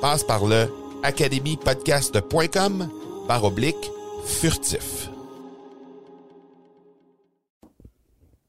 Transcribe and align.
Passe 0.00 0.24
par 0.24 0.46
le 0.46 0.66
academypodcast.com 1.02 2.88
par 3.28 3.44
oblique 3.44 3.90
furtif. 4.24 5.10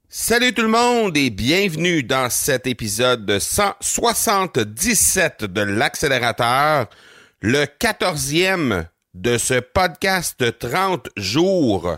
Salut 0.07 0.53
tout 0.53 0.61
le 0.61 0.69
monde 0.69 1.17
et 1.17 1.29
bienvenue 1.29 2.03
dans 2.03 2.29
cet 2.29 2.67
épisode 2.67 3.37
177 3.37 5.43
de 5.43 5.61
l'accélérateur, 5.61 6.87
le 7.41 7.65
quatorzième 7.65 8.87
de 9.13 9.37
ce 9.37 9.59
podcast 9.59 10.57
30 10.57 11.09
jours. 11.17 11.97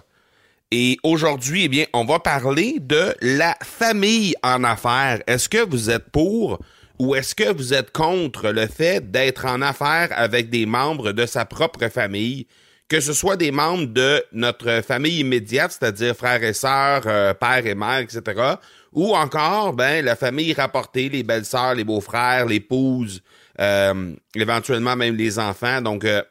Et 0.71 0.97
aujourd'hui, 1.03 1.65
eh 1.65 1.69
bien, 1.69 1.85
on 1.93 2.05
va 2.05 2.17
parler 2.17 2.77
de 2.79 3.13
la 3.21 3.55
famille 3.61 4.33
en 4.41 4.63
affaires. 4.63 5.21
Est-ce 5.27 5.47
que 5.47 5.63
vous 5.63 5.91
êtes 5.91 6.09
pour 6.09 6.57
ou 7.03 7.15
est-ce 7.15 7.35
que 7.35 7.51
vous 7.51 7.73
êtes 7.73 7.91
contre 7.91 8.51
le 8.51 8.65
fait 8.65 9.11
d'être 9.11 9.45
en 9.45 9.61
affaires 9.61 10.07
avec 10.11 10.49
des 10.49 10.65
membres 10.65 11.11
de 11.11 11.25
sa 11.25 11.43
propre 11.43 11.89
famille, 11.89 12.47
que 12.87 13.01
ce 13.01 13.11
soit 13.11 13.35
des 13.35 13.51
membres 13.51 13.87
de 13.87 14.23
notre 14.31 14.81
famille 14.81 15.19
immédiate, 15.19 15.73
c'est-à-dire 15.77 16.15
frères 16.15 16.41
et 16.41 16.53
sœurs, 16.53 17.01
euh, 17.05 17.33
père 17.33 17.67
et 17.67 17.75
mère, 17.75 17.99
etc., 17.99 18.21
ou 18.93 19.15
encore, 19.15 19.73
ben, 19.73 20.05
la 20.05 20.15
famille 20.15 20.53
rapportée, 20.53 21.09
les 21.09 21.23
belles-sœurs, 21.23 21.75
les 21.75 21.83
beaux-frères, 21.83 22.45
l'épouse, 22.45 23.21
euh, 23.59 24.13
éventuellement 24.33 24.95
même 24.95 25.17
les 25.17 25.39
enfants. 25.39 25.81
Donc, 25.81 26.05
euh, 26.05 26.23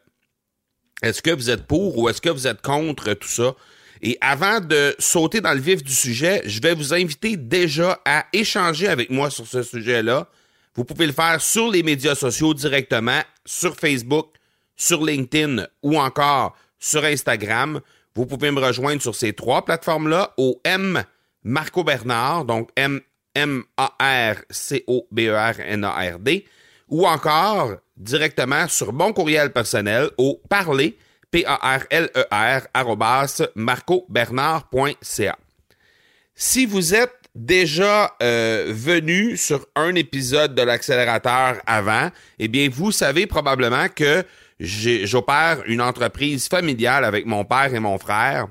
est-ce 1.02 1.20
que 1.20 1.32
vous 1.32 1.50
êtes 1.50 1.66
pour 1.66 1.98
ou 1.98 2.08
est-ce 2.08 2.22
que 2.22 2.30
vous 2.30 2.46
êtes 2.46 2.62
contre 2.62 3.12
tout 3.12 3.28
ça? 3.28 3.54
Et 4.00 4.16
avant 4.22 4.60
de 4.60 4.96
sauter 4.98 5.42
dans 5.42 5.52
le 5.52 5.60
vif 5.60 5.84
du 5.84 5.92
sujet, 5.92 6.40
je 6.46 6.62
vais 6.62 6.74
vous 6.74 6.94
inviter 6.94 7.36
déjà 7.36 8.00
à 8.06 8.24
échanger 8.32 8.88
avec 8.88 9.10
moi 9.10 9.28
sur 9.28 9.46
ce 9.46 9.62
sujet-là. 9.62 10.28
Vous 10.74 10.84
pouvez 10.84 11.06
le 11.06 11.12
faire 11.12 11.40
sur 11.40 11.70
les 11.70 11.82
médias 11.82 12.14
sociaux 12.14 12.54
directement, 12.54 13.20
sur 13.44 13.76
Facebook, 13.76 14.34
sur 14.76 15.04
LinkedIn 15.04 15.66
ou 15.82 15.98
encore 15.98 16.56
sur 16.78 17.04
Instagram. 17.04 17.80
Vous 18.14 18.26
pouvez 18.26 18.50
me 18.50 18.60
rejoindre 18.60 19.02
sur 19.02 19.14
ces 19.14 19.32
trois 19.32 19.64
plateformes-là 19.64 20.32
au 20.36 20.60
M 20.64 21.04
Marco 21.44 21.84
Bernard, 21.84 22.44
donc 22.44 22.70
M 22.76 23.00
M 23.34 23.64
A 23.76 23.92
R 24.32 24.36
C 24.50 24.84
O 24.86 25.06
B 25.10 25.20
E 25.20 25.34
R 25.34 25.60
N 25.60 25.84
A 25.84 26.14
R 26.14 26.18
D 26.18 26.46
ou 26.88 27.06
encore 27.06 27.76
directement 27.96 28.68
sur 28.68 28.92
mon 28.92 29.12
courriel 29.12 29.52
personnel 29.52 30.10
au 30.18 30.40
parler 30.48 30.98
p 31.30 31.44
a 31.46 31.78
r 31.78 31.84
l 31.90 32.10
e 32.14 32.26
r 32.30 32.62
marcobernard.ca. 33.54 35.38
Si 36.34 36.66
vous 36.66 36.94
êtes 36.94 37.21
déjà 37.34 38.14
euh, 38.22 38.66
venu 38.74 39.36
sur 39.36 39.66
un 39.74 39.94
épisode 39.94 40.54
de 40.54 40.62
l'accélérateur 40.62 41.56
avant, 41.66 42.10
eh 42.38 42.48
bien, 42.48 42.68
vous 42.70 42.92
savez 42.92 43.26
probablement 43.26 43.88
que 43.88 44.24
j'opère 44.60 45.62
une 45.66 45.80
entreprise 45.80 46.48
familiale 46.48 47.04
avec 47.04 47.26
mon 47.26 47.44
père 47.44 47.74
et 47.74 47.80
mon 47.80 47.98
frère. 47.98 48.48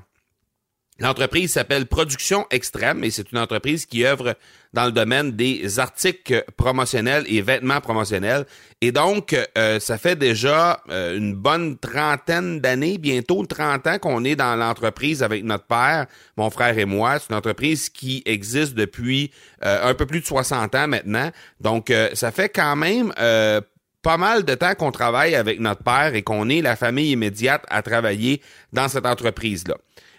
L'entreprise 0.98 1.52
s'appelle 1.52 1.86
Production 1.86 2.46
Extrême 2.50 3.02
et 3.02 3.10
c'est 3.10 3.32
une 3.32 3.38
entreprise 3.38 3.86
qui 3.86 4.04
œuvre 4.04 4.36
dans 4.74 4.84
le 4.84 4.92
domaine 4.92 5.32
des 5.32 5.78
articles 5.78 6.44
promotionnels 6.56 7.24
et 7.28 7.40
vêtements 7.40 7.80
promotionnels. 7.80 8.44
Et 8.82 8.92
donc, 8.92 9.34
euh, 9.56 9.80
ça 9.80 9.96
fait 9.96 10.16
déjà 10.16 10.82
euh, 10.90 11.16
une 11.16 11.34
bonne 11.34 11.78
trentaine 11.78 12.60
d'années, 12.60 12.98
bientôt 12.98 13.44
30 13.44 13.86
ans 13.86 13.98
qu'on 13.98 14.22
est 14.24 14.36
dans 14.36 14.54
l'entreprise 14.54 15.22
avec 15.22 15.44
notre 15.44 15.64
père, 15.64 16.06
mon 16.36 16.50
frère 16.50 16.78
et 16.78 16.84
moi. 16.84 17.18
C'est 17.18 17.30
une 17.30 17.36
entreprise 17.36 17.88
qui 17.88 18.22
existe 18.26 18.74
depuis 18.74 19.30
euh, 19.64 19.88
un 19.88 19.94
peu 19.94 20.04
plus 20.04 20.20
de 20.20 20.26
60 20.26 20.74
ans 20.74 20.88
maintenant. 20.88 21.30
Donc, 21.60 21.92
ça 22.12 22.30
fait 22.30 22.50
quand 22.50 22.76
même 22.76 23.12
pas 24.02 24.16
mal 24.18 24.44
de 24.44 24.54
temps 24.54 24.74
qu'on 24.74 24.92
travaille 24.92 25.34
avec 25.36 25.58
notre 25.58 25.82
père 25.82 26.14
et 26.14 26.22
qu'on 26.22 26.48
est 26.48 26.60
la 26.60 26.76
famille 26.76 27.12
immédiate 27.12 27.64
à 27.70 27.82
travailler 27.82 28.42
dans 28.72 28.88
cette 28.88 29.06
entreprise-là 29.06 29.76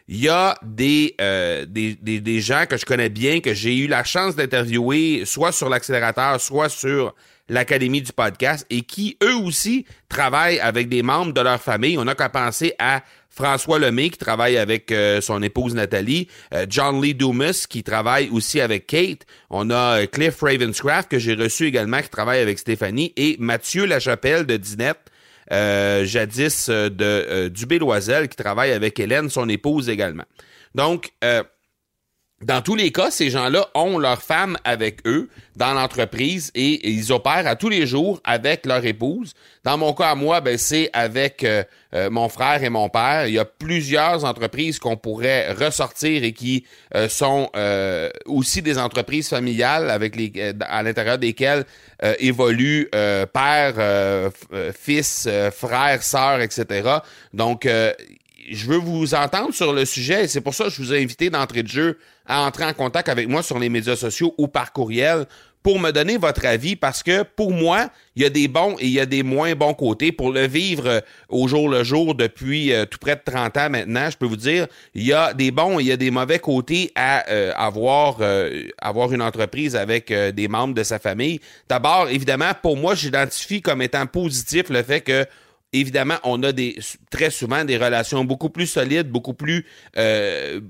il 0.07 0.19
y 0.19 0.29
a 0.29 0.57
des, 0.63 1.15
euh, 1.21 1.65
des, 1.65 1.95
des, 1.95 2.19
des, 2.19 2.41
gens 2.41 2.65
que 2.69 2.77
je 2.77 2.85
connais 2.85 3.09
bien, 3.09 3.39
que 3.39 3.53
j'ai 3.53 3.77
eu 3.77 3.87
la 3.87 4.03
chance 4.03 4.35
d'interviewer, 4.35 5.23
soit 5.25 5.51
sur 5.51 5.69
l'accélérateur, 5.69 6.41
soit 6.41 6.69
sur 6.69 7.15
l'Académie 7.49 8.01
du 8.01 8.11
podcast, 8.11 8.65
et 8.69 8.81
qui, 8.81 9.17
eux 9.23 9.35
aussi, 9.35 9.85
travaillent 10.09 10.59
avec 10.59 10.89
des 10.89 11.03
membres 11.03 11.33
de 11.33 11.41
leur 11.41 11.61
famille. 11.61 11.97
On 11.97 12.05
n'a 12.05 12.15
qu'à 12.15 12.29
penser 12.29 12.73
à 12.79 13.01
François 13.29 13.79
Lemay, 13.79 14.09
qui 14.09 14.17
travaille 14.17 14.57
avec 14.57 14.91
euh, 14.91 15.19
son 15.21 15.41
épouse 15.41 15.73
Nathalie, 15.73 16.27
euh, 16.53 16.65
John 16.69 17.01
Lee 17.01 17.15
Dumas, 17.15 17.65
qui 17.67 17.83
travaille 17.83 18.29
aussi 18.29 18.61
avec 18.61 18.87
Kate. 18.87 19.25
On 19.49 19.71
a 19.71 20.05
Cliff 20.07 20.41
Ravenscraft, 20.41 21.09
que 21.09 21.19
j'ai 21.19 21.33
reçu 21.33 21.65
également, 21.65 22.01
qui 22.01 22.09
travaille 22.09 22.39
avec 22.39 22.59
Stéphanie, 22.59 23.13
et 23.15 23.37
Mathieu 23.39 23.85
Lachapelle 23.85 24.45
de 24.45 24.57
Dinette, 24.57 24.99
euh, 25.51 26.05
jadis 26.05 26.67
euh, 26.69 26.89
de 26.89 27.03
euh, 27.05 27.49
Dubé 27.49 27.79
Loisel, 27.79 28.29
qui 28.29 28.35
travaille 28.35 28.71
avec 28.71 28.99
Hélène, 28.99 29.29
son 29.29 29.49
épouse 29.49 29.89
également. 29.89 30.25
Donc, 30.75 31.11
dans 32.45 32.61
tous 32.61 32.75
les 32.75 32.91
cas, 32.91 33.11
ces 33.11 33.29
gens-là 33.29 33.67
ont 33.73 33.97
leur 33.97 34.21
femme 34.21 34.57
avec 34.63 35.05
eux 35.07 35.29
dans 35.55 35.73
l'entreprise 35.73 36.51
et, 36.55 36.89
ils 36.89 37.11
opèrent 37.11 37.47
à 37.47 37.55
tous 37.55 37.69
les 37.69 37.85
jours 37.85 38.19
avec 38.23 38.65
leur 38.65 38.83
épouse. 38.85 39.33
Dans 39.63 39.77
mon 39.77 39.93
cas 39.93 40.09
à 40.09 40.15
moi, 40.15 40.41
ben, 40.41 40.57
c'est 40.57 40.89
avec 40.93 41.43
euh, 41.43 41.63
euh, 41.93 42.09
mon 42.09 42.27
frère 42.27 42.63
et 42.63 42.69
mon 42.69 42.89
père. 42.89 43.27
Il 43.27 43.35
y 43.35 43.39
a 43.39 43.45
plusieurs 43.45 44.25
entreprises 44.25 44.79
qu'on 44.79 44.97
pourrait 44.97 45.53
ressortir 45.53 46.23
et 46.23 46.33
qui 46.33 46.65
euh, 46.95 47.07
sont 47.07 47.49
aussi 48.25 48.61
des 48.61 48.77
entreprises 48.77 49.29
familiales 49.29 49.89
avec 49.89 50.15
les 50.15 50.53
à 50.61 50.83
l'intérieur 50.83 51.17
desquelles 51.17 51.65
évoluent 52.19 52.89
père, 52.91 54.31
fils, 54.77 55.29
frère, 55.51 56.03
sœur, 56.03 56.41
etc. 56.41 56.97
Donc 57.33 57.67
je 58.51 58.67
veux 58.67 58.77
vous 58.77 59.13
entendre 59.15 59.53
sur 59.53 59.73
le 59.73 59.85
sujet 59.85 60.25
et 60.25 60.27
c'est 60.27 60.41
pour 60.41 60.53
ça 60.53 60.65
que 60.65 60.69
je 60.69 60.81
vous 60.81 60.93
ai 60.93 61.01
invité 61.01 61.29
d'entrée 61.29 61.63
de 61.63 61.67
jeu 61.67 61.97
à 62.25 62.41
entrer 62.43 62.65
en 62.65 62.73
contact 62.73 63.09
avec 63.09 63.27
moi 63.27 63.43
sur 63.43 63.59
les 63.59 63.69
médias 63.69 63.95
sociaux 63.95 64.33
ou 64.37 64.47
par 64.47 64.73
courriel 64.73 65.27
pour 65.63 65.79
me 65.79 65.91
donner 65.91 66.17
votre 66.17 66.45
avis 66.45 66.75
parce 66.75 67.01
que 67.01 67.23
pour 67.23 67.51
moi, 67.51 67.87
il 68.15 68.21
y 68.21 68.25
a 68.25 68.29
des 68.29 68.49
bons 68.49 68.75
et 68.79 68.85
il 68.85 68.91
y 68.91 68.99
a 68.99 69.05
des 69.05 69.23
moins 69.23 69.55
bons 69.55 69.73
côtés. 69.73 70.11
Pour 70.11 70.31
le 70.31 70.45
vivre 70.45 70.87
euh, 70.87 70.99
au 71.29 71.47
jour 71.47 71.69
le 71.69 71.83
jour 71.83 72.15
depuis 72.15 72.73
euh, 72.73 72.85
tout 72.85 72.99
près 72.99 73.15
de 73.15 73.21
30 73.25 73.57
ans 73.57 73.69
maintenant, 73.69 74.09
je 74.09 74.17
peux 74.17 74.25
vous 74.25 74.35
dire, 74.35 74.67
il 74.93 75.03
y 75.03 75.13
a 75.13 75.33
des 75.33 75.51
bons 75.51 75.79
et 75.79 75.83
il 75.83 75.87
y 75.87 75.91
a 75.91 75.97
des 75.97 76.11
mauvais 76.11 76.39
côtés 76.39 76.91
à 76.95 77.29
euh, 77.29 77.53
avoir, 77.55 78.17
avoir 78.79 79.13
une 79.13 79.21
entreprise 79.21 79.75
avec 79.75 80.11
des 80.11 80.47
membres 80.49 80.73
de 80.73 80.83
sa 80.83 80.99
famille. 80.99 81.39
D'abord, 81.69 82.09
évidemment, 82.09 82.51
pour 82.61 82.75
moi, 82.75 82.93
j'identifie 82.93 83.61
comme 83.61 83.81
étant 83.81 84.05
positif 84.05 84.69
le 84.69 84.83
fait 84.83 85.01
que 85.01 85.25
évidemment, 85.73 86.15
on 86.23 86.41
a 86.43 86.51
des 86.51 86.77
très 87.09 87.29
souvent 87.29 87.65
des 87.65 87.77
relations 87.77 88.23
beaucoup 88.23 88.49
plus 88.49 88.67
solides, 88.67 89.09
beaucoup 89.09 89.33
plus 89.33 89.65
euh, 89.97 90.61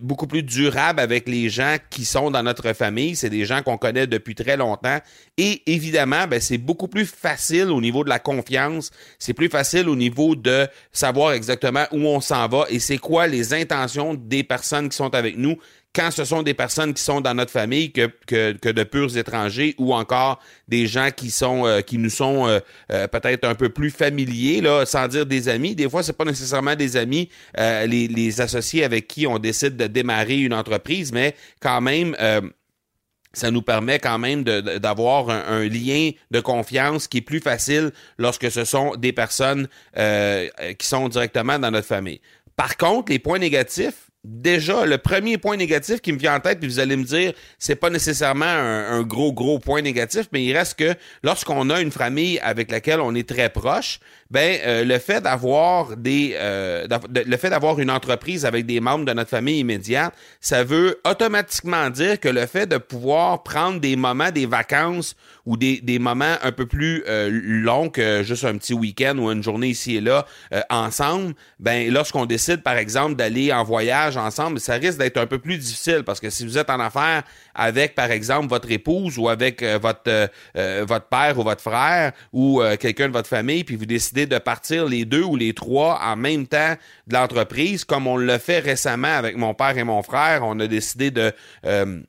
beaucoup 0.00 0.26
plus 0.26 0.42
durables 0.42 1.00
avec 1.00 1.28
les 1.28 1.48
gens 1.50 1.76
qui 1.90 2.04
sont 2.04 2.30
dans 2.30 2.42
notre 2.42 2.72
famille. 2.72 3.16
C'est 3.16 3.30
des 3.30 3.44
gens 3.44 3.62
qu'on 3.62 3.76
connaît 3.76 4.06
depuis 4.06 4.34
très 4.34 4.56
longtemps. 4.56 4.98
Et 5.36 5.62
évidemment, 5.66 6.26
ben, 6.26 6.40
c'est 6.40 6.58
beaucoup 6.58 6.88
plus 6.88 7.06
facile 7.06 7.70
au 7.70 7.80
niveau 7.80 8.04
de 8.04 8.08
la 8.08 8.18
confiance. 8.18 8.90
C'est 9.18 9.34
plus 9.34 9.48
facile 9.48 9.88
au 9.88 9.96
niveau 9.96 10.36
de 10.36 10.68
savoir 10.92 11.32
exactement 11.32 11.84
où 11.92 12.06
on 12.06 12.20
s'en 12.20 12.46
va 12.48 12.64
et 12.70 12.78
c'est 12.78 12.98
quoi 12.98 13.26
les 13.26 13.52
intentions 13.54 14.14
des 14.14 14.44
personnes 14.44 14.88
qui 14.88 14.96
sont 14.96 15.14
avec 15.14 15.36
nous 15.36 15.56
quand 15.94 16.10
ce 16.10 16.24
sont 16.24 16.42
des 16.42 16.54
personnes 16.54 16.94
qui 16.94 17.02
sont 17.02 17.20
dans 17.20 17.34
notre 17.34 17.50
famille 17.50 17.92
que, 17.92 18.10
que, 18.26 18.52
que 18.52 18.68
de 18.68 18.82
purs 18.82 19.16
étrangers 19.16 19.74
ou 19.78 19.94
encore 19.94 20.40
des 20.68 20.86
gens 20.86 21.10
qui 21.14 21.30
sont 21.30 21.66
euh, 21.66 21.80
qui 21.80 21.98
nous 21.98 22.10
sont 22.10 22.48
euh, 22.48 22.60
euh, 22.90 23.06
peut-être 23.08 23.44
un 23.44 23.54
peu 23.54 23.68
plus 23.68 23.90
familiers 23.90 24.60
là 24.60 24.86
sans 24.86 25.06
dire 25.08 25.26
des 25.26 25.48
amis 25.48 25.74
des 25.74 25.88
fois 25.88 26.02
c'est 26.02 26.14
pas 26.14 26.24
nécessairement 26.24 26.76
des 26.76 26.96
amis 26.96 27.28
les, 27.58 28.08
les 28.08 28.40
associés 28.40 28.84
avec 28.84 29.06
qui 29.08 29.26
on 29.26 29.38
décide 29.38 29.76
de 29.76 29.86
démarrer 29.86 30.38
une 30.38 30.54
entreprise 30.54 31.12
mais 31.12 31.34
quand 31.60 31.80
même 31.80 32.16
ça 33.34 33.50
nous 33.50 33.62
permet 33.62 33.98
quand 33.98 34.18
même 34.18 34.44
d'avoir 34.44 35.30
un, 35.30 35.42
un, 35.46 35.68
lien 35.68 36.10
de 36.30 36.40
confiance 36.40 37.08
qui 37.08 37.18
est 37.18 37.22
plus 37.22 37.40
facile 37.40 37.90
lorsque 38.18 38.50
ce 38.50 38.64
sont 38.64 38.94
des 38.96 39.12
personnes 39.12 39.68
qui 39.94 40.86
sont 40.86 41.08
directement 41.08 41.58
dans 41.58 41.70
notre 41.70 41.86
famille. 41.86 42.20
Par 42.56 42.76
contre, 42.76 43.10
les 43.10 43.18
points 43.18 43.38
négatifs, 43.38 44.10
déjà, 44.24 44.86
le 44.86 44.98
premier 44.98 45.36
point 45.36 45.56
négatif 45.56 46.00
qui 46.00 46.12
me 46.12 46.18
vient 46.18 46.36
en 46.36 46.40
tête, 46.40 46.60
puis 46.60 46.68
vous 46.68 46.78
allez 46.78 46.96
me 46.96 47.02
dire, 47.02 47.32
c'est 47.58 47.74
pas 47.74 47.90
nécessairement 47.90 48.44
un, 48.44 49.02
gros, 49.02 49.32
gros 49.32 49.58
point 49.58 49.82
négatif, 49.82 50.28
mais 50.32 50.44
il 50.44 50.56
reste 50.56 50.78
que 50.78 50.94
lorsqu'on 51.24 51.70
a 51.70 51.80
une 51.80 51.90
famille 51.90 52.38
avec 52.40 52.70
laquelle 52.70 53.00
on 53.00 53.14
est 53.14 53.28
très 53.28 53.48
proche, 53.48 53.98
ben 54.30 54.58
euh, 54.64 54.84
le 54.84 54.98
fait 54.98 55.20
d'avoir 55.20 55.96
des 55.96 56.34
euh, 56.36 56.86
le 57.14 57.36
fait 57.36 57.50
d'avoir 57.50 57.78
une 57.80 57.90
entreprise 57.90 58.46
avec 58.46 58.64
des 58.64 58.80
membres 58.80 59.04
de 59.04 59.12
notre 59.12 59.28
famille 59.28 59.58
immédiate, 59.58 60.14
ça 60.40 60.64
veut 60.64 61.00
automatiquement 61.04 61.90
dire 61.90 62.18
que 62.18 62.28
le 62.28 62.46
fait 62.46 62.66
de 62.66 62.78
pouvoir 62.78 63.42
prendre 63.42 63.78
des 63.78 63.94
moments, 63.94 64.30
des 64.30 64.46
vacances 64.46 65.16
ou 65.44 65.56
des, 65.56 65.80
des 65.82 65.98
moments 65.98 66.36
un 66.42 66.52
peu 66.52 66.64
plus 66.64 67.04
euh, 67.08 67.28
longs 67.42 67.90
que 67.90 68.22
juste 68.22 68.44
un 68.44 68.56
petit 68.56 68.72
week-end 68.72 69.18
ou 69.18 69.30
une 69.30 69.42
journée 69.42 69.68
ici 69.68 69.96
et 69.96 70.00
là 70.00 70.24
ensemble, 70.70 71.34
ben 71.58 71.92
lorsqu'on 71.92 72.24
décide 72.24 72.62
par 72.62 72.76
exemple 72.76 73.16
d'aller 73.16 73.52
en 73.52 73.64
voyage 73.64 74.11
ensemble, 74.16 74.60
ça 74.60 74.74
risque 74.74 74.98
d'être 74.98 75.18
un 75.18 75.26
peu 75.26 75.38
plus 75.38 75.58
difficile 75.58 76.02
parce 76.04 76.20
que 76.20 76.30
si 76.30 76.44
vous 76.44 76.58
êtes 76.58 76.70
en 76.70 76.80
affaires 76.80 77.22
avec 77.54 77.94
par 77.94 78.10
exemple 78.10 78.48
votre 78.48 78.70
épouse 78.70 79.18
ou 79.18 79.28
avec 79.28 79.62
votre 79.62 80.28
votre 80.54 81.06
père 81.06 81.38
ou 81.38 81.42
votre 81.42 81.60
frère 81.60 82.12
ou 82.32 82.62
quelqu'un 82.80 83.08
de 83.08 83.12
votre 83.12 83.28
famille 83.28 83.64
puis 83.64 83.76
vous 83.76 83.86
décidez 83.86 84.26
de 84.26 84.38
partir 84.38 84.86
les 84.86 85.04
deux 85.04 85.22
ou 85.22 85.36
les 85.36 85.54
trois 85.54 86.00
en 86.02 86.16
même 86.16 86.46
temps 86.46 86.76
de 87.06 87.14
l'entreprise, 87.14 87.84
comme 87.84 88.06
on 88.06 88.16
l'a 88.16 88.38
fait 88.38 88.58
récemment 88.60 89.14
avec 89.14 89.36
mon 89.36 89.54
père 89.54 89.76
et 89.76 89.84
mon 89.84 90.02
frère. 90.02 90.42
On 90.44 90.58
a 90.60 90.66
décidé 90.66 91.10
de 91.10 91.32
euh, 91.66 92.00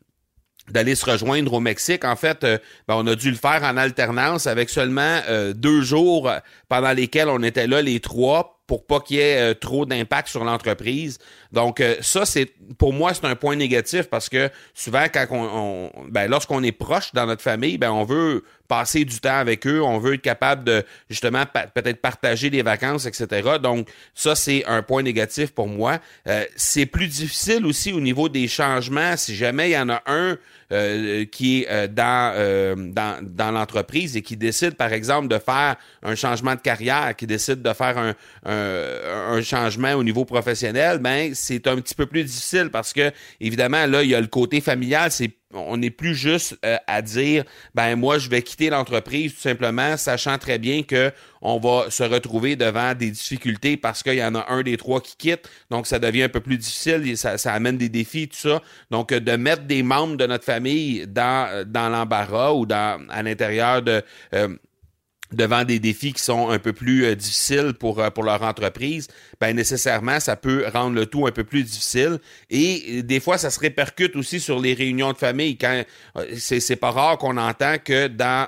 d'aller 0.70 0.96
se 0.96 1.10
rejoindre 1.10 1.54
au 1.54 1.60
Mexique. 1.60 2.06
En 2.06 2.16
fait, 2.16 2.44
euh, 2.46 2.58
ben, 2.88 2.96
on 2.96 3.06
a 3.08 3.16
dû 3.16 3.30
le 3.30 3.36
faire 3.36 3.64
en 3.64 3.76
alternance 3.76 4.48
avec 4.48 4.70
seulement 4.70 5.20
euh, 5.28 5.52
deux 5.54 5.82
jours 5.82 6.32
pendant 6.70 6.94
lesquels 6.94 7.28
on 7.28 7.44
était 7.44 7.68
là 7.68 7.82
les 7.82 8.00
trois 8.00 8.62
pour 8.66 8.86
pas 8.86 9.02
qu'il 9.02 9.18
y 9.18 9.20
ait 9.20 9.56
trop 9.56 9.86
d'impact 9.86 10.30
sur 10.30 10.46
l'entreprise. 10.46 11.20
Donc 11.54 11.82
ça, 12.02 12.26
c'est 12.26 12.52
pour 12.78 12.94
moi 12.94 13.14
c'est 13.14 13.26
un 13.26 13.36
point 13.36 13.56
négatif 13.56 14.04
parce 14.10 14.28
que 14.28 14.50
souvent 14.74 15.06
quand 15.14 15.28
on, 15.32 15.92
ben, 16.10 16.30
lorsqu'on 16.30 16.64
est 16.64 16.72
proche 16.72 17.14
dans 17.14 17.26
notre 17.26 17.42
famille, 17.42 17.78
ben 17.78 17.92
on 17.92 18.04
veut 18.04 18.44
passer 18.68 19.06
du 19.06 19.20
temps 19.20 19.38
avec 19.38 19.68
eux, 19.68 19.84
on 19.84 20.00
veut 20.00 20.16
être 20.16 20.22
capable 20.22 20.64
de 20.64 20.84
justement 21.10 21.44
peut-être 21.76 22.02
partager 22.02 22.50
des 22.50 22.64
vacances, 22.64 23.06
etc. 23.06 23.58
Donc 23.62 23.88
ça, 24.16 24.36
c'est 24.36 24.66
un 24.66 24.82
point 24.82 25.04
négatif 25.04 25.52
pour 25.52 25.68
moi. 25.68 26.00
Euh, 26.28 26.44
c'est 26.56 26.86
plus 26.86 27.08
difficile 27.08 27.66
aussi 27.68 27.94
au 27.94 28.00
niveau 28.00 28.30
des 28.30 28.48
changements. 28.48 29.16
Si 29.18 29.36
jamais 29.36 29.70
il 29.70 29.74
y 29.74 29.78
en 29.78 29.90
a 29.90 30.02
un 30.08 30.38
euh, 30.72 31.26
qui 31.26 31.62
est 31.62 31.68
euh, 31.70 31.88
dans, 31.88 32.94
dans, 32.94 33.20
dans 33.22 33.52
l'entreprise 33.52 34.18
et 34.18 34.22
qui 34.22 34.38
décide, 34.38 34.76
par 34.76 34.92
exemple, 34.92 35.28
de 35.28 35.38
faire 35.38 35.76
un 36.02 36.16
changement 36.16 36.56
de 36.56 36.62
carrière, 36.62 37.16
qui 37.16 37.28
décide 37.28 37.62
de 37.62 37.74
faire 37.74 37.98
un, 37.98 38.16
un, 38.46 39.36
un 39.38 39.42
changement 39.42 39.94
au 39.94 40.04
niveau 40.04 40.26
professionnel, 40.26 40.98
ben 40.98 41.36
c'est 41.44 41.68
un 41.68 41.76
petit 41.76 41.96
peu 41.96 42.06
plus 42.06 42.24
difficile 42.24 42.70
parce 42.72 42.94
que, 42.94 43.12
évidemment, 43.40 43.86
là, 43.86 44.04
il 44.04 44.10
y 44.10 44.16
a 44.16 44.22
le 44.22 44.28
côté 44.28 44.62
familial, 44.62 45.12
c'est 45.12 45.32
on 45.54 45.78
n'est 45.78 45.92
plus 45.92 46.16
juste 46.16 46.58
euh, 46.66 46.78
à 46.88 47.02
dire 47.02 47.44
ben 47.76 47.96
moi 47.96 48.18
je 48.18 48.30
vais 48.30 48.42
quitter 48.42 48.70
l'entreprise 48.70 49.36
tout 49.36 49.42
simplement 49.42 49.98
sachant 49.98 50.38
très 50.38 50.58
bien 50.58 50.84
que 50.84 51.12
on 51.42 51.60
va 51.60 51.92
se 51.92 52.04
retrouver 52.04 52.56
devant 52.56 52.96
des 52.96 53.12
difficultés 53.12 53.78
parce 53.78 54.02
qu'il 54.04 54.16
y 54.16 54.24
en 54.24 54.36
a 54.36 54.46
un 54.50 54.64
des 54.64 54.78
trois 54.78 55.02
qui 55.02 55.16
quitte. 55.16 55.50
Donc 55.70 55.88
ça 55.88 56.00
devient 56.00 56.24
un 56.24 56.30
peu 56.30 56.40
plus 56.40 56.58
difficile 56.58 57.18
ça, 57.18 57.38
ça 57.38 57.54
amène 57.54 57.78
des 57.78 57.90
défis 57.90 58.30
tout 58.30 58.38
ça. 58.38 58.62
Donc 58.90 59.12
euh, 59.12 59.20
de 59.20 59.34
mettre 59.34 59.64
des 59.64 59.84
membres 59.84 60.18
de 60.18 60.26
notre 60.26 60.46
famille 60.46 61.06
dans 61.08 61.48
euh, 61.52 61.64
dans 61.66 61.90
l'embarras 61.90 62.54
ou 62.54 62.66
dans 62.66 63.06
à 63.10 63.22
l'intérieur 63.22 63.82
de 63.82 64.04
devant 65.34 65.64
des 65.64 65.80
défis 65.80 66.14
qui 66.14 66.24
sont 66.24 66.50
un 66.50 66.60
peu 66.60 66.74
plus 66.74 67.06
euh, 67.06 67.16
difficiles 67.16 67.74
pour, 67.80 68.00
euh, 68.00 68.10
pour 68.10 68.24
leur 68.24 68.42
entreprise, 68.44 69.08
ben 69.40 69.56
nécessairement, 69.56 70.20
ça 70.20 70.36
peut 70.36 70.66
rendre 70.74 70.96
le 70.96 71.06
tout 71.06 71.28
un 71.28 71.32
peu 71.32 71.44
plus 71.44 71.64
difficile. 71.64 72.20
Et 72.50 72.84
euh, 72.90 73.04
des 73.04 73.20
fois, 73.20 73.38
ça 73.38 73.50
se 73.50 73.60
répercute 73.60 74.16
aussi 74.16 74.40
sur 74.40 74.60
les 74.60 74.74
réunions 74.74 75.12
de 75.12 75.18
famille. 75.18 75.58
Quand 75.58 75.84
c'est, 76.38 76.60
c'est 76.60 76.76
pas 76.76 76.92
rare 76.92 77.18
qu'on 77.18 77.38
entend 77.38 77.76
que 77.84 78.08
dans 78.08 78.48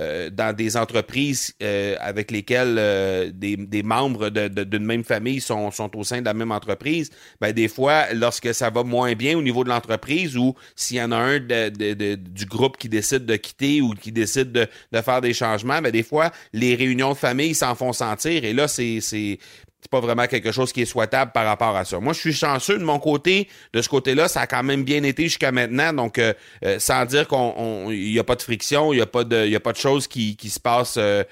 euh, 0.00 0.30
dans 0.30 0.56
des 0.56 0.78
entreprises 0.78 1.54
euh, 1.62 1.96
avec 2.00 2.30
lesquelles 2.30 2.76
euh, 2.78 3.30
des, 3.30 3.56
des, 3.56 3.82
membres 3.82 4.30
d'une 4.30 4.48
de, 4.48 4.78
même 4.78 5.04
famille 5.04 5.38
sont, 5.38 5.70
sont 5.70 5.94
au 5.98 6.02
sein 6.02 6.20
de 6.20 6.24
la 6.24 6.32
même 6.32 6.50
entreprise, 6.50 7.10
ben 7.42 7.52
des 7.52 7.68
fois, 7.68 8.10
lorsque 8.14 8.54
ça 8.54 8.70
va 8.70 8.84
moins 8.84 9.12
bien 9.12 9.36
au 9.36 9.42
niveau 9.42 9.64
de 9.64 9.68
l'entreprise 9.68 10.34
ou 10.34 10.54
s'il 10.76 10.96
y 10.96 11.02
en 11.02 11.12
a 11.12 11.16
un 11.16 11.40
de, 11.40 11.68
de, 11.68 12.14
du 12.14 12.46
groupe 12.46 12.78
qui 12.78 12.88
décide 12.88 13.26
de 13.26 13.36
quitter 13.36 13.82
ou 13.82 13.90
qui 13.90 14.12
décide 14.12 14.50
de, 14.52 14.66
faire 15.02 15.20
des 15.20 15.34
changements, 15.34 15.82
ben 15.82 15.92
des 15.92 16.02
fois, 16.02 16.30
les 16.54 16.74
réunions 16.74 17.12
de 17.12 17.18
famille 17.18 17.54
s'en 17.54 17.74
font 17.74 17.92
sentir 17.92 18.46
et 18.46 18.54
là, 18.54 18.68
c'est 18.68 19.38
c'est 19.82 19.90
pas 19.90 20.00
vraiment 20.00 20.28
quelque 20.28 20.52
chose 20.52 20.72
qui 20.72 20.82
est 20.82 20.86
souhaitable 20.86 21.32
par 21.32 21.44
rapport 21.44 21.76
à 21.76 21.84
ça. 21.84 21.98
Moi, 21.98 22.12
je 22.12 22.20
suis 22.20 22.32
chanceux 22.32 22.78
de 22.78 22.84
mon 22.84 23.00
côté. 23.00 23.48
De 23.72 23.82
ce 23.82 23.88
côté-là, 23.88 24.28
ça 24.28 24.42
a 24.42 24.46
quand 24.46 24.62
même 24.62 24.84
bien 24.84 25.02
été 25.02 25.24
jusqu'à 25.24 25.50
maintenant. 25.50 25.92
Donc, 25.92 26.18
euh, 26.18 26.32
euh, 26.64 26.78
sans 26.78 27.04
dire 27.04 27.26
qu'on 27.26 27.90
il 27.90 28.12
y 28.12 28.18
a 28.20 28.24
pas 28.24 28.36
de 28.36 28.42
friction, 28.42 28.92
il 28.92 28.98
y 28.98 29.02
a 29.02 29.06
pas 29.06 29.24
de 29.24 29.52
a 29.52 29.60
pas 29.60 29.72
de 29.72 29.78
choses 29.78 30.06
qui, 30.06 30.36
qui 30.36 30.50
se 30.50 30.60
passent 30.60 30.98
euh, 30.98 31.24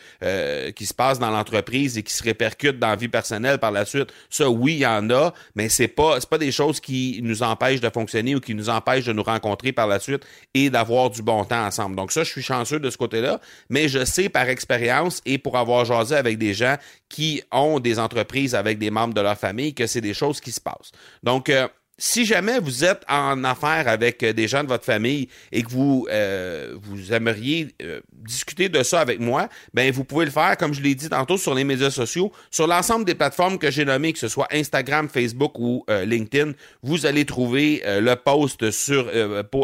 qui 0.72 0.84
se 0.84 0.94
dans 0.94 1.30
l'entreprise 1.30 1.96
et 1.96 2.02
qui 2.02 2.12
se 2.12 2.24
répercutent 2.24 2.78
dans 2.78 2.88
la 2.88 2.96
vie 2.96 3.08
personnelle 3.08 3.58
par 3.58 3.70
la 3.70 3.84
suite. 3.84 4.12
Ça, 4.28 4.50
oui, 4.50 4.74
il 4.74 4.78
y 4.80 4.86
en 4.86 5.08
a, 5.10 5.32
mais 5.54 5.68
c'est 5.68 5.88
pas 5.88 6.18
c'est 6.18 6.28
pas 6.28 6.38
des 6.38 6.50
choses 6.50 6.80
qui 6.80 7.20
nous 7.22 7.44
empêchent 7.44 7.80
de 7.80 7.88
fonctionner 7.88 8.34
ou 8.34 8.40
qui 8.40 8.56
nous 8.56 8.68
empêchent 8.68 9.06
de 9.06 9.12
nous 9.12 9.22
rencontrer 9.22 9.70
par 9.70 9.86
la 9.86 10.00
suite 10.00 10.24
et 10.54 10.70
d'avoir 10.70 11.10
du 11.10 11.22
bon 11.22 11.44
temps 11.44 11.64
ensemble. 11.64 11.94
Donc 11.94 12.10
ça, 12.10 12.24
je 12.24 12.30
suis 12.30 12.42
chanceux 12.42 12.80
de 12.80 12.90
ce 12.90 12.98
côté-là, 12.98 13.40
mais 13.68 13.88
je 13.88 14.04
sais 14.04 14.28
par 14.28 14.48
expérience 14.48 15.22
et 15.24 15.38
pour 15.38 15.56
avoir 15.56 15.84
jasé 15.84 16.16
avec 16.16 16.36
des 16.36 16.52
gens 16.52 16.76
qui 17.08 17.42
ont 17.52 17.80
des 17.80 17.98
entreprises 17.98 18.39
avec 18.54 18.78
des 18.78 18.90
membres 18.90 19.14
de 19.14 19.20
leur 19.20 19.38
famille 19.38 19.74
que 19.74 19.86
c'est 19.86 20.00
des 20.00 20.14
choses 20.14 20.40
qui 20.40 20.52
se 20.52 20.60
passent. 20.60 20.92
Donc, 21.22 21.48
euh, 21.48 21.68
si 22.02 22.24
jamais 22.24 22.60
vous 22.60 22.82
êtes 22.82 23.04
en 23.10 23.44
affaire 23.44 23.86
avec 23.86 24.22
euh, 24.22 24.32
des 24.32 24.48
gens 24.48 24.62
de 24.62 24.68
votre 24.68 24.86
famille 24.86 25.28
et 25.52 25.62
que 25.62 25.68
vous 25.68 26.06
euh, 26.10 26.74
vous 26.80 27.12
aimeriez 27.12 27.74
discuter 28.10 28.70
de 28.70 28.82
ça 28.82 29.00
avec 29.00 29.20
moi, 29.20 29.50
ben 29.74 29.92
vous 29.92 30.04
pouvez 30.04 30.24
le 30.24 30.30
faire 30.30 30.56
comme 30.56 30.72
je 30.72 30.80
l'ai 30.80 30.94
dit 30.94 31.10
tantôt 31.10 31.36
sur 31.36 31.54
les 31.54 31.62
médias 31.62 31.90
sociaux, 31.90 32.32
sur 32.50 32.66
l'ensemble 32.66 33.04
des 33.04 33.14
plateformes 33.14 33.58
que 33.58 33.70
j'ai 33.70 33.84
nommées, 33.84 34.14
que 34.14 34.18
ce 34.18 34.28
soit 34.28 34.48
Instagram, 34.50 35.10
Facebook 35.10 35.58
ou 35.58 35.84
LinkedIn, 35.88 36.52
vous 36.82 37.04
allez 37.04 37.26
trouver 37.26 37.82
le 37.84 38.14
post 38.14 38.70
sur 38.70 39.10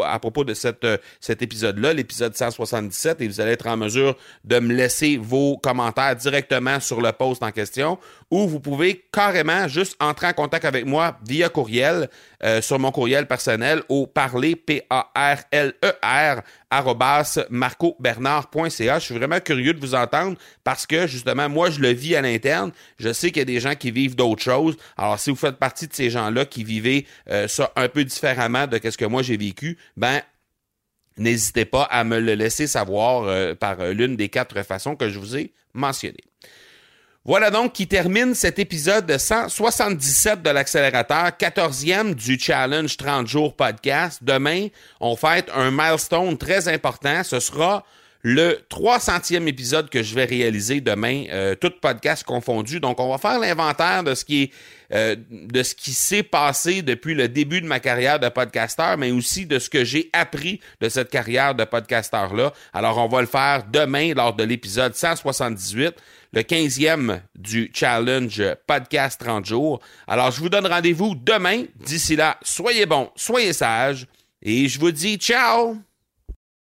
à 0.04 0.18
propos 0.18 0.44
de 0.44 0.52
cet 0.52 1.42
épisode-là, 1.42 1.94
l'épisode 1.94 2.36
177 2.36 3.22
et 3.22 3.28
vous 3.28 3.40
allez 3.40 3.52
être 3.52 3.66
en 3.66 3.78
mesure 3.78 4.14
de 4.44 4.58
me 4.58 4.74
laisser 4.74 5.16
vos 5.16 5.56
commentaires 5.56 6.16
directement 6.16 6.80
sur 6.80 7.00
le 7.00 7.12
post 7.12 7.42
en 7.42 7.50
question 7.50 7.98
ou 8.30 8.48
vous 8.48 8.60
pouvez 8.60 9.04
carrément 9.12 9.68
juste 9.68 9.96
entrer 10.00 10.26
en 10.26 10.32
contact 10.32 10.64
avec 10.64 10.84
moi 10.84 11.18
via 11.26 11.48
courriel 11.48 12.08
euh, 12.42 12.60
sur 12.60 12.78
mon 12.78 12.90
courriel 12.90 13.26
personnel 13.26 13.82
au 13.88 14.06
parler, 14.06 14.56
P-A-R-L-E-R, 14.56 16.42
marcobernard.ca. 17.50 18.98
Je 18.98 19.04
suis 19.04 19.14
vraiment 19.14 19.40
curieux 19.40 19.74
de 19.74 19.80
vous 19.80 19.94
entendre 19.94 20.36
parce 20.64 20.86
que, 20.86 21.06
justement, 21.06 21.48
moi, 21.48 21.70
je 21.70 21.80
le 21.80 21.90
vis 21.90 22.16
à 22.16 22.22
l'interne. 22.22 22.72
Je 22.98 23.12
sais 23.12 23.28
qu'il 23.28 23.38
y 23.38 23.42
a 23.42 23.46
des 23.46 23.60
gens 23.60 23.74
qui 23.74 23.90
vivent 23.92 24.16
d'autres 24.16 24.42
choses. 24.42 24.76
Alors, 24.96 25.18
si 25.18 25.30
vous 25.30 25.36
faites 25.36 25.56
partie 25.56 25.86
de 25.86 25.94
ces 25.94 26.10
gens-là 26.10 26.44
qui 26.44 26.64
vivez 26.64 27.06
euh, 27.30 27.46
ça 27.46 27.72
un 27.76 27.88
peu 27.88 28.04
différemment 28.04 28.66
de 28.66 28.80
ce 28.82 28.96
que 28.96 29.04
moi 29.04 29.22
j'ai 29.22 29.36
vécu, 29.36 29.78
ben, 29.96 30.20
n'hésitez 31.16 31.64
pas 31.64 31.84
à 31.84 32.02
me 32.02 32.18
le 32.18 32.34
laisser 32.34 32.66
savoir 32.66 33.24
euh, 33.24 33.54
par 33.54 33.84
l'une 33.86 34.16
des 34.16 34.28
quatre 34.28 34.62
façons 34.62 34.96
que 34.96 35.08
je 35.08 35.18
vous 35.18 35.36
ai 35.36 35.52
mentionnées. 35.74 36.24
Voilà 37.28 37.50
donc 37.50 37.72
qui 37.72 37.88
termine 37.88 38.36
cet 38.36 38.60
épisode 38.60 39.18
177 39.18 40.42
de 40.42 40.50
l'accélérateur, 40.50 41.30
14e 41.30 42.14
du 42.14 42.38
challenge 42.38 42.96
30 42.96 43.26
jours 43.26 43.56
podcast. 43.56 44.20
Demain, 44.22 44.68
on 45.00 45.16
fête 45.16 45.50
un 45.52 45.72
milestone 45.72 46.38
très 46.38 46.68
important. 46.68 47.24
Ce 47.24 47.40
sera 47.40 47.84
le 48.28 48.58
300e 48.68 49.46
épisode 49.46 49.88
que 49.88 50.02
je 50.02 50.12
vais 50.16 50.24
réaliser 50.24 50.80
demain, 50.80 51.26
euh, 51.30 51.54
tout 51.54 51.70
podcast 51.80 52.24
confondu. 52.24 52.80
Donc, 52.80 52.98
on 52.98 53.08
va 53.08 53.18
faire 53.18 53.38
l'inventaire 53.38 54.02
de 54.02 54.16
ce 54.16 54.24
qui 54.24 54.42
est 54.42 54.52
euh, 54.92 55.14
de 55.30 55.62
ce 55.62 55.76
qui 55.76 55.92
s'est 55.92 56.24
passé 56.24 56.82
depuis 56.82 57.14
le 57.14 57.28
début 57.28 57.60
de 57.60 57.68
ma 57.68 57.78
carrière 57.78 58.18
de 58.18 58.28
podcasteur, 58.28 58.98
mais 58.98 59.12
aussi 59.12 59.46
de 59.46 59.60
ce 59.60 59.70
que 59.70 59.84
j'ai 59.84 60.10
appris 60.12 60.58
de 60.80 60.88
cette 60.88 61.08
carrière 61.08 61.54
de 61.54 61.62
podcasteur-là. 61.62 62.52
Alors, 62.72 62.98
on 62.98 63.06
va 63.06 63.20
le 63.20 63.28
faire 63.28 63.62
demain 63.72 64.12
lors 64.12 64.34
de 64.34 64.42
l'épisode 64.42 64.96
178, 64.96 65.94
le 66.32 66.40
15e 66.40 67.20
du 67.36 67.70
challenge 67.72 68.42
podcast 68.66 69.20
30 69.20 69.46
jours. 69.46 69.78
Alors, 70.08 70.32
je 70.32 70.40
vous 70.40 70.48
donne 70.48 70.66
rendez-vous 70.66 71.14
demain. 71.14 71.62
D'ici 71.76 72.16
là, 72.16 72.38
soyez 72.42 72.86
bons, 72.86 73.08
soyez 73.14 73.52
sages, 73.52 74.08
et 74.42 74.66
je 74.66 74.80
vous 74.80 74.90
dis 74.90 75.14
ciao! 75.16 75.85